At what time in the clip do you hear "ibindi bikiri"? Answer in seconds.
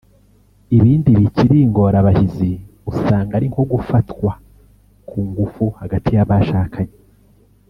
0.77-1.55